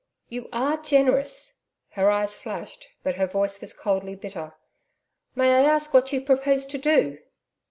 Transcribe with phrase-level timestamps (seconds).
[0.29, 4.55] 'You are generous.' Her eyes flashed but her voice was coldly bitter.
[5.35, 7.19] 'May I ask what you propose to do?'